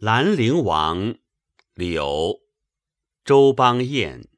[0.00, 1.16] 兰陵王，
[1.74, 2.38] 柳，
[3.24, 4.28] 周邦彦。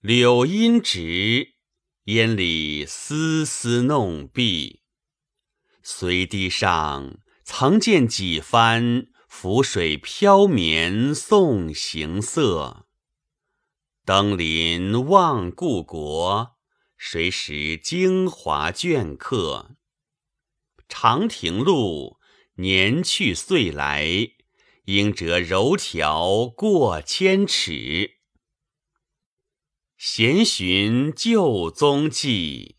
[0.00, 1.54] 柳阴直，
[2.06, 4.82] 烟里丝丝弄碧。
[5.84, 12.88] 随堤上曾见几番浮水飘绵送行色。
[14.04, 16.56] 登临望故国，
[16.96, 19.76] 谁识京华镌刻？
[20.88, 22.17] 长亭路。
[22.60, 24.30] 年去岁来，
[24.86, 28.14] 应折柔条过千尺。
[29.96, 32.74] 闲寻旧踪迹，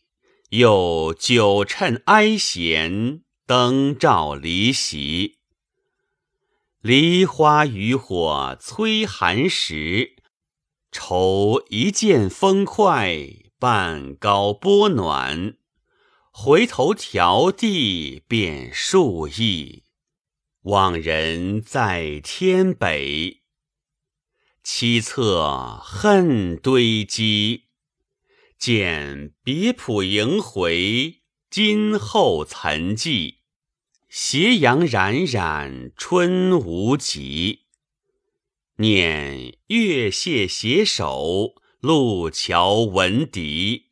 [0.49, 5.37] 又久趁哀弦，灯照离席。
[6.81, 10.17] 梨花渔火催寒食，
[10.91, 13.17] 愁一见风快，
[13.57, 15.58] 半高波暖。
[16.41, 19.83] 回头迢递便数亿，
[20.61, 23.41] 望人在天北。
[24.63, 27.65] 凄恻恨堆积，
[28.57, 33.39] 见别浦萦回，今后岑寂。
[34.07, 37.65] 斜阳冉冉春无极，
[38.77, 43.88] 念月榭携手，路桥闻笛。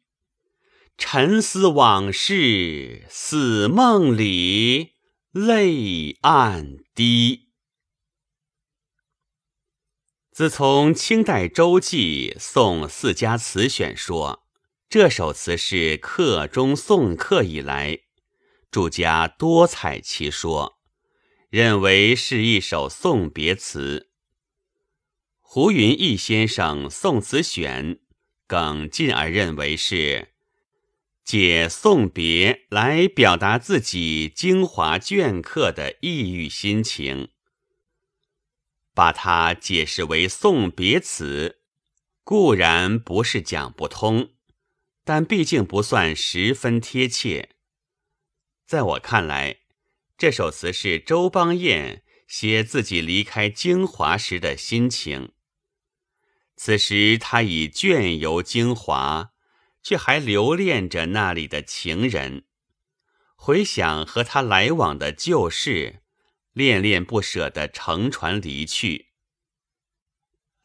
[0.97, 4.95] 沉思往事，似梦里，
[5.31, 7.51] 泪暗滴。
[10.31, 14.43] 自从清代周记宋四家词选说
[14.89, 17.99] 这首词是客中送客以来，
[18.71, 20.79] 注家多采其说，
[21.49, 24.09] 认为是一首送别词。
[25.41, 27.95] 胡云逸先生《宋词选》
[28.47, 30.33] 更进而认为是。
[31.27, 37.27] 借送别来表达自己精华镌刻的抑郁心情，
[38.93, 41.59] 把它解释为送别词，
[42.23, 44.29] 固然不是讲不通，
[45.03, 47.49] 但毕竟不算十分贴切。
[48.65, 49.57] 在我看来，
[50.17, 55.33] 这首词是周邦彦写自己离开京华时的心情。
[56.55, 59.33] 此时他已倦游京华。
[59.87, 62.43] 却还留恋着那里的情人，
[63.37, 66.01] 回想和他来往的旧事，
[66.51, 69.13] 恋恋不舍地乘船离去。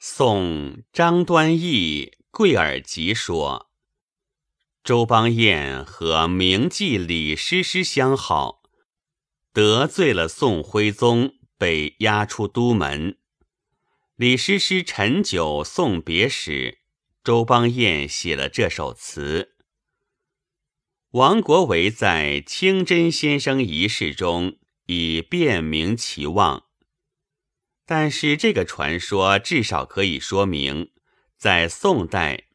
[0.01, 3.71] 宋张端义《贵尔集》说，
[4.83, 8.65] 周邦彦和名妓李师师相好，
[9.53, 13.19] 得罪了宋徽宗，被押出都门。
[14.17, 16.82] 李师师陈酒送别时。
[17.25, 19.55] 周邦彦写了这首词。
[21.11, 26.65] 王国维在清真先生仪式中已辨明其望，
[27.87, 30.91] 但是这个传说至少可以说明，
[31.37, 32.49] 在宋代，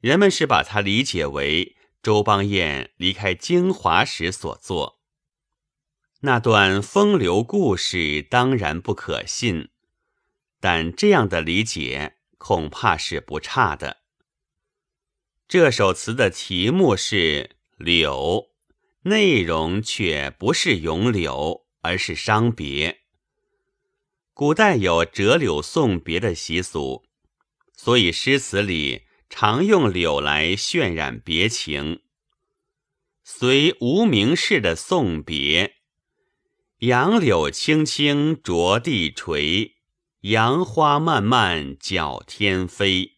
[0.00, 5.02] 人们是把它理解为周邦彦离开京华时所作。
[6.20, 9.68] 那段风流故事当然不可信，
[10.58, 12.16] 但这样的理解。
[12.40, 13.98] 恐怕是不差的。
[15.46, 18.48] 这首词的题目是“柳”，
[19.04, 23.02] 内容却不是咏柳，而是伤别。
[24.32, 27.04] 古代有折柳送别的习俗，
[27.76, 32.00] 所以诗词里常用柳来渲染别情。
[33.22, 35.74] 随无名氏的送别
[36.80, 39.76] ：“杨柳青青着地垂。”
[40.22, 43.12] 杨花漫漫搅天飞，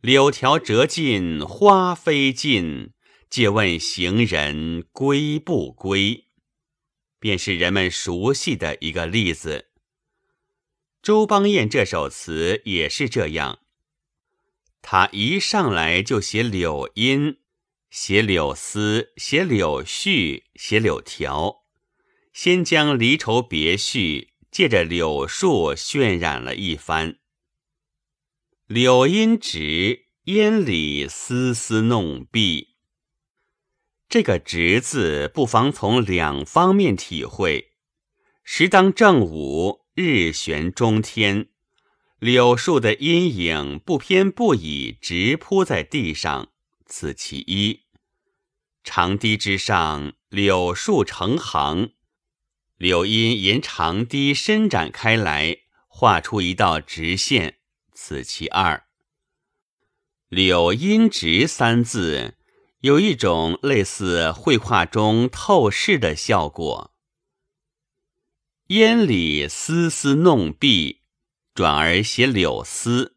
[0.00, 2.94] 柳条折尽花飞尽，
[3.28, 6.28] 借问行人归不归？
[7.18, 9.66] 便是人们熟悉的一个例子。
[11.02, 13.58] 周邦彦这首词也是这样，
[14.80, 17.40] 他一上来就写柳荫，
[17.90, 21.64] 写柳丝，写柳絮，写柳条，
[22.32, 24.31] 先将离愁别绪。
[24.52, 27.16] 借着柳树渲染了一番，
[28.66, 32.74] 柳阴直，烟里丝丝弄碧。
[34.10, 37.70] 这个“直”字，不妨从两方面体会：
[38.44, 41.48] 时当正午，日悬中天，
[42.18, 46.50] 柳树的阴影不偏不倚，直铺在地上，
[46.84, 47.84] 此其一；
[48.84, 51.92] 长堤之上，柳树成行。
[52.82, 57.58] 柳阴沿长堤伸展开来，画出一道直线，
[57.92, 58.88] 此其二。
[60.28, 62.36] 柳阴直三字
[62.80, 66.92] 有一种类似绘画中透视的效果。
[68.70, 71.02] 烟里丝丝弄碧，
[71.54, 73.16] 转而写柳丝。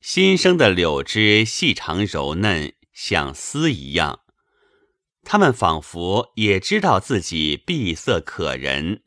[0.00, 4.20] 新生的柳枝细长柔嫩，像丝一样。
[5.28, 9.02] 他们仿佛也知道自己碧色可人，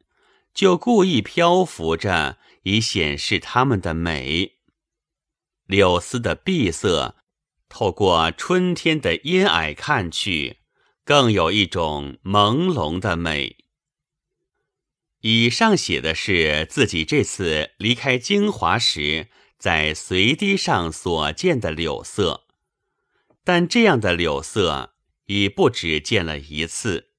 [0.53, 4.57] 就故意漂浮着，以显示他们的美。
[5.65, 7.15] 柳丝的碧色，
[7.69, 10.57] 透过春天的阴霭看去，
[11.05, 13.55] 更有一种朦胧的美。
[15.21, 22.43] 以上写的是自己这次离开京华时，在随堤上所见的柳色，
[23.45, 24.95] 但这样的柳色
[25.29, 27.11] 已不止见了一次，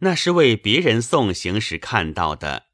[0.00, 2.66] 那是为别人送行时看到的。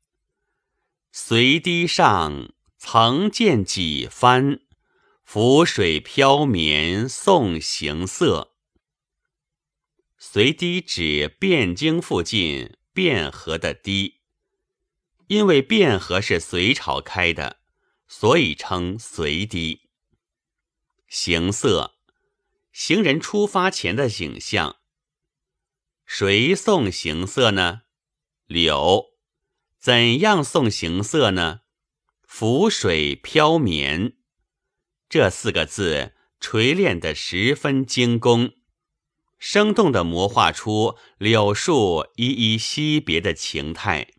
[1.13, 4.59] 随堤上曾见几番，
[5.23, 8.57] 浮水飘绵送行色。
[10.19, 14.23] 随堤指汴京附近汴河的堤。
[15.29, 17.61] 因为汴河是隋朝开的，
[18.09, 19.83] 所以称隋堤。
[21.09, 21.95] 行色，
[22.73, 24.77] 行人出发前的景象。
[26.05, 27.83] 谁送行色呢？
[28.47, 29.13] 柳。
[29.79, 31.61] 怎样送行色呢？
[32.23, 34.17] 浮水飘绵。
[35.09, 38.53] 这四个字锤炼的十分精工，
[39.39, 44.15] 生动的模画出柳树依依惜别的情态。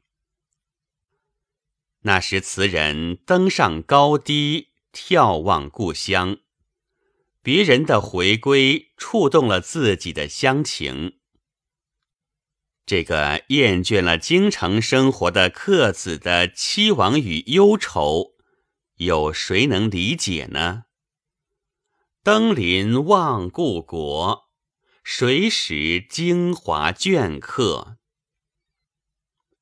[2.02, 6.38] 那时，词人登上高低，眺望故乡，
[7.44, 11.20] 别人的回归触动了自己的乡情。
[12.86, 18.34] 这个厌倦了京城生活的客子的期望与忧愁，
[18.96, 20.86] 有谁能理解呢？
[22.24, 24.50] 登临望故国，
[25.04, 27.98] 谁识京华镌刻？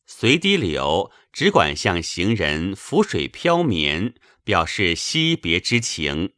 [0.05, 1.11] 随堤柳。
[1.33, 6.33] 只管向行人浮水飘绵，表示惜别之情，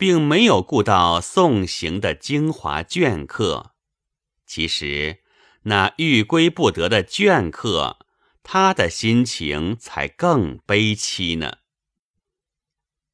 [0.00, 3.74] 并没有顾到送行的精华镌刻。
[4.46, 5.22] 其实，
[5.64, 7.98] 那欲归不得的镌刻，
[8.42, 11.58] 他的心情才更悲凄呢。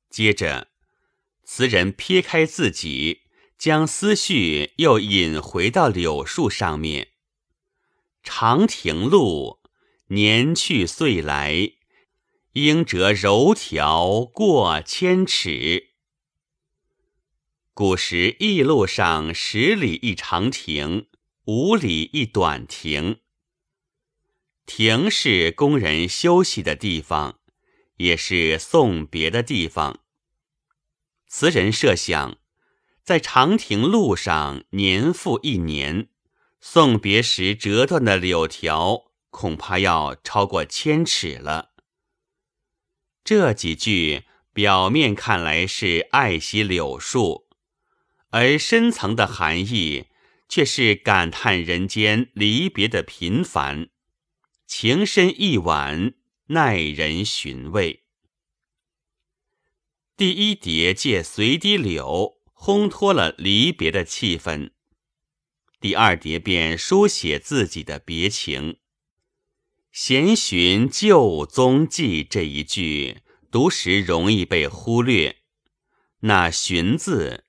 [0.08, 0.68] 接着，
[1.42, 3.22] 词人撇开自己，
[3.58, 7.08] 将思绪又引回到柳树上面。
[8.22, 9.58] 长亭路。
[10.10, 11.72] 年去岁来，
[12.52, 15.95] 应折柔条过千尺。
[17.78, 21.08] 古时驿路上十里一长亭，
[21.44, 23.20] 五里一短亭。
[24.64, 27.38] 亭是工人休息的地方，
[27.98, 30.00] 也是送别的地方。
[31.28, 32.38] 词人设想，
[33.02, 36.08] 在长亭路上年复一年，
[36.58, 39.12] 送别时折断的柳条。
[39.28, 41.72] 恐怕要超过千尺了。
[43.22, 44.24] 这几句
[44.54, 47.45] 表面看来是爱惜柳树，
[48.30, 50.06] 而深层的含义
[50.48, 53.88] 却是感叹人间离别的频繁，
[54.66, 56.14] 情深意婉，
[56.48, 58.04] 耐人寻味。
[60.16, 64.70] 第一叠借随堤柳烘托了离别的气氛，
[65.80, 68.78] 第二叠便书写自己的别情。
[69.92, 75.36] 闲寻旧踪迹这一句，读时容易被忽略。
[76.20, 77.45] 那“寻”字，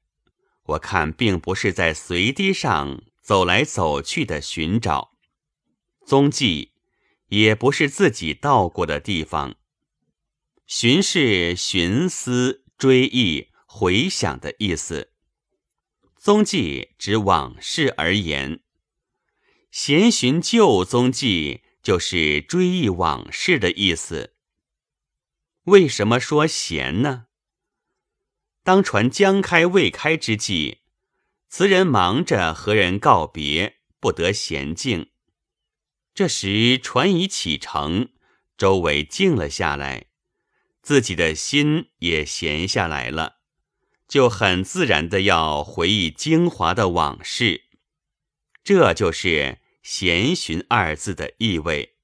[0.67, 5.11] 我看并不是在随堤上走来走去的寻找，
[6.05, 6.71] 踪迹
[7.27, 9.55] 也不是自己到过的地方。
[10.65, 15.11] 寻是寻思、追忆、回想的意思，
[16.15, 18.61] 踪迹指往事而言。
[19.71, 21.61] 闲寻旧踪迹。
[21.83, 24.33] 就是追忆往事的意思。
[25.63, 27.26] 为什么说闲呢？
[28.67, 30.79] 当船将开未开之际，
[31.47, 35.09] 词人忙着和人告别，不得闲静。
[36.13, 38.09] 这时船已启程，
[38.57, 40.07] 周围静了下来，
[40.81, 43.37] 自己的心也闲下来了，
[44.05, 47.69] 就很自然的要回忆精华的往事。
[48.65, 49.59] 这就是。
[49.81, 51.95] 闲寻二字的意味，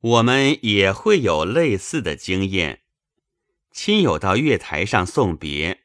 [0.00, 2.84] 我们也会有类似的经验。
[3.76, 5.82] 亲友到月台上送别，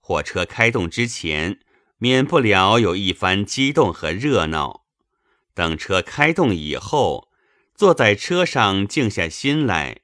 [0.00, 1.60] 火车开动之前，
[1.98, 4.86] 免不了有一番激动和热闹。
[5.52, 7.28] 等车开动以后，
[7.74, 10.00] 坐在车上静下心来，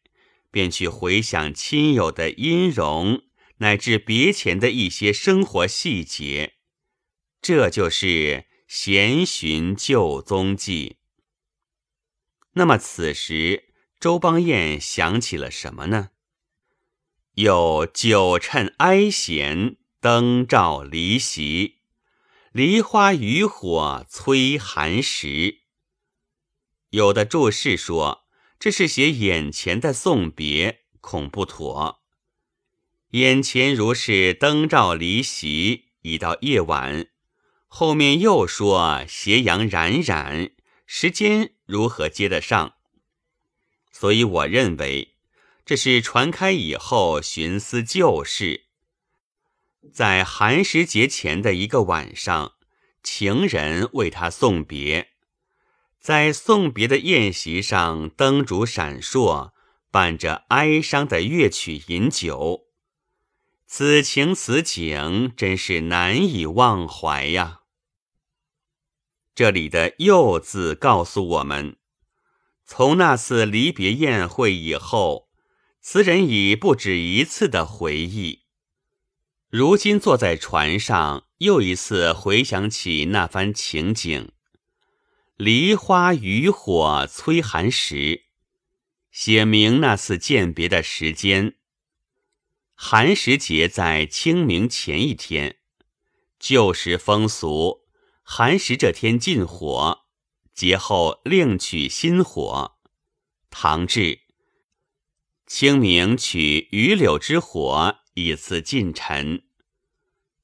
[0.51, 3.23] 便去回想亲友的音容，
[3.57, 6.57] 乃至别前的一些生活细节。
[7.41, 8.45] 这就是。
[8.69, 10.99] 闲寻旧踪迹，
[12.53, 16.11] 那么此时周邦彦想起了什么呢？
[17.35, 21.79] 有酒趁哀弦，灯照离席，
[22.53, 25.61] 梨花渔火催寒食。
[26.91, 28.25] 有的注释说，
[28.59, 32.01] 这是写眼前的送别，恐不妥。
[33.11, 37.07] 眼前如是灯照离席，已到夜晚。
[37.69, 40.51] 后面又说斜阳冉冉，
[40.85, 42.75] 时间如何接得上？
[43.93, 45.10] 所以我认为，
[45.71, 48.65] 这是传开以后寻思旧事，
[49.93, 52.55] 在寒食节前的一个晚上，
[53.05, 55.11] 情人为他送别，
[56.01, 59.53] 在送别的宴席上，灯烛闪烁，
[59.93, 62.67] 伴着哀伤的乐曲饮酒。
[63.65, 67.61] 此情此景，真是难以忘怀呀！
[69.37, 71.77] 这里的“又”字告诉我们，
[72.67, 75.30] 从那次离别宴会以后，
[75.83, 78.43] 词人已不止一次的回忆。
[79.49, 84.31] 如今坐在船上，又一次回想起那番情景
[85.39, 88.27] ：“梨花渔火催寒食”，
[89.11, 91.57] 写明那次饯别的时间。
[92.75, 95.57] 寒食节在清明前一天，
[96.39, 97.87] 旧时风俗，
[98.23, 100.03] 寒食这天禁火，
[100.55, 102.77] 节后另取新火。
[103.49, 104.20] 唐志，
[105.51, 109.43] 清明取榆柳之火，以次近臣。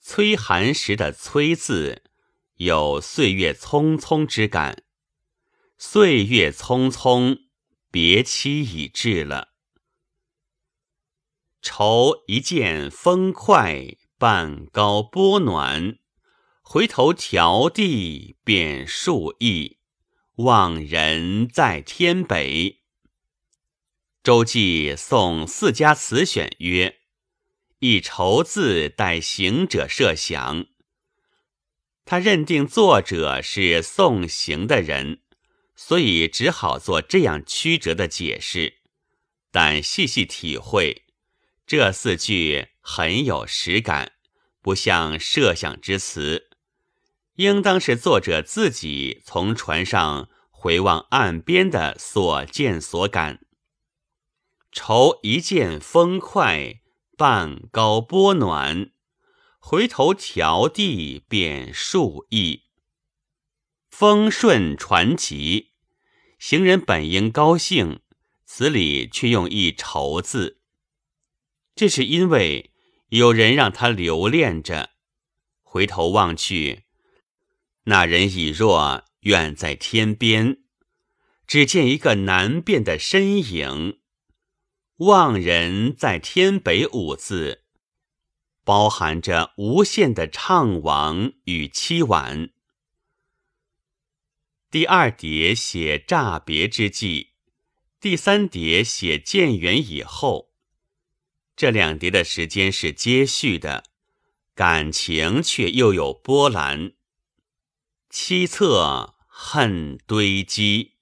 [0.00, 2.02] 催寒食的“催”字，
[2.56, 4.82] 有岁月匆匆之感。
[5.78, 7.42] 岁月匆匆，
[7.92, 9.50] 别期已至了。
[11.62, 15.98] 愁一见风快，半高波暖。
[16.62, 19.78] 回头迢递便数亿，
[20.38, 22.82] 望人在天北。
[24.26, 26.96] 周记送四家词选曰
[27.78, 30.66] ：“以愁字代行者设想。”
[32.04, 35.20] 他认定作者是送行的人，
[35.76, 38.78] 所以只好做这样曲折的解释。
[39.52, 41.04] 但细细体会。
[41.64, 44.14] 这四句很有实感，
[44.60, 46.48] 不像设想之词，
[47.36, 53.45] 应当是作者自己从船上回望岸边的所见所感。
[54.78, 56.82] 愁一见风快，
[57.16, 58.90] 半高波暖，
[59.58, 62.64] 回头迢递便数亿。
[63.88, 65.70] 风顺船急，
[66.38, 68.00] 行人本应高兴，
[68.44, 70.60] 词里却用一愁字。
[71.74, 72.70] 这是因为
[73.08, 74.90] 有人让他留恋着，
[75.62, 76.82] 回头望去，
[77.84, 80.58] 那人已若远在天边，
[81.46, 84.00] 只见一个难辨的身影。
[85.00, 87.64] 望人在天北五字，
[88.64, 92.48] 包含着无限的怅惘与凄婉。
[94.70, 97.32] 第二叠写乍别之际，
[98.00, 100.54] 第三叠写渐远以后。
[101.54, 103.84] 这两叠的时间是接续的，
[104.54, 106.92] 感情却又有波澜。
[108.10, 110.95] 凄恻恨堆积，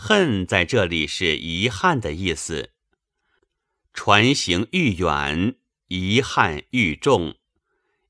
[0.00, 2.70] 恨在这里是遗憾的意思。
[3.92, 5.56] 船行愈远，
[5.88, 7.34] 遗憾愈重，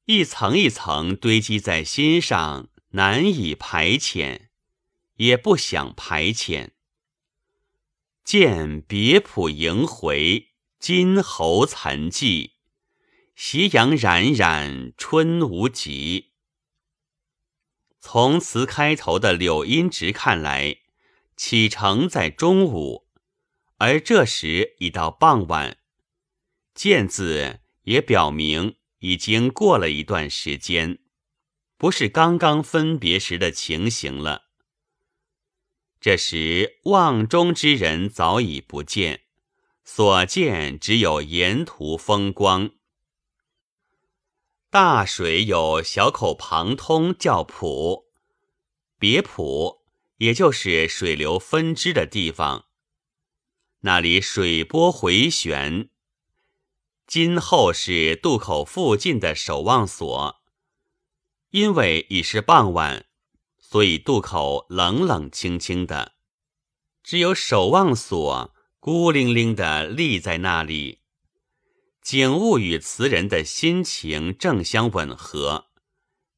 [0.04, 4.48] 一层一层堆积在心上，难以排遣，
[5.14, 6.72] 也不想排遣。
[8.22, 10.48] 见别浦萦回。
[10.78, 12.52] 金侯残迹，
[13.34, 16.32] 斜阳冉冉，春无极。
[17.98, 20.76] 从词开头的柳音直看来，
[21.38, 23.06] 启程在中午，
[23.76, 25.78] 而这时已到傍晚。
[26.74, 30.98] 见字也表明已经过了一段时间，
[31.76, 34.48] 不是刚刚分别时的情形了。
[36.00, 39.22] 这时望中之人早已不见。
[39.84, 42.72] 所见只有沿途风光。
[44.68, 48.04] 大水有小口旁通，叫浦，
[48.98, 49.77] 别浦，
[50.18, 52.66] 也就是水流分支的地方。
[53.80, 55.88] 那里水波回旋。
[57.06, 60.36] 今后是渡口附近的守望所。
[61.50, 63.06] 因为已是傍晚，
[63.58, 66.12] 所以渡口冷冷清清的，
[67.02, 68.54] 只有守望所。
[68.80, 71.00] 孤零零的立在那里，
[72.00, 75.66] 景物与词人的心情正相吻合，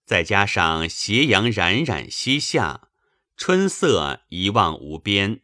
[0.06, 2.88] 再加上斜阳冉冉西下，
[3.40, 5.40] 春色一望无边，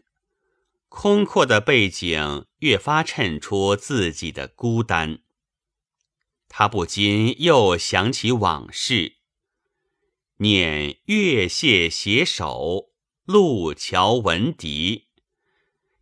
[0.90, 5.20] 空阔的背景越发衬出自己的孤单。
[6.46, 9.16] 他不禁又想起往事，
[10.36, 12.90] 念月榭携手，
[13.24, 15.06] 路桥闻笛，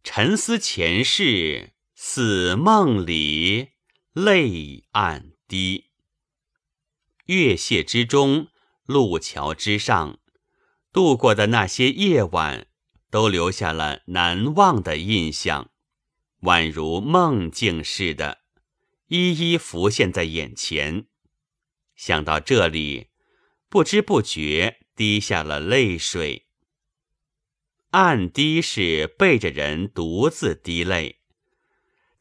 [0.03, 3.69] 沉思前世，似梦里，
[4.13, 5.91] 泪暗滴。
[7.27, 8.49] 月榭之中，
[8.85, 10.19] 路桥之上。
[10.95, 12.69] 度过的那些夜晚，
[13.11, 15.73] 都留下了难忘的印象，
[16.43, 18.43] 宛如梦境似的，
[19.09, 21.07] 一一浮现在眼前。
[21.97, 23.09] 想到这里，
[23.69, 26.47] 不知不觉滴下了泪水。
[27.91, 31.19] 暗滴是背着人独自滴泪，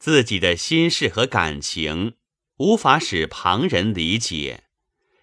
[0.00, 2.16] 自己的心事和感情
[2.56, 4.64] 无法使旁人理解，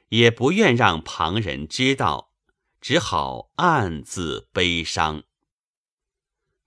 [0.08, 2.31] 也不愿让旁人知道。
[2.82, 5.24] 只好暗自悲伤。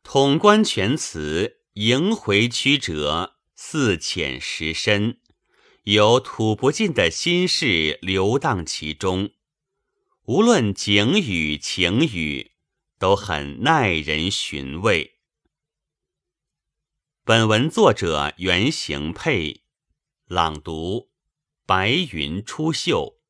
[0.04, 5.18] 统观全词，萦回曲折，似浅时深，
[5.82, 9.32] 有吐不尽的心事流荡其中。
[10.26, 12.52] 无论景语情语，
[12.98, 15.18] 都很耐人寻味。
[17.24, 19.62] 本文作者袁行配，
[20.26, 21.10] 朗读：
[21.66, 23.23] 白云出岫。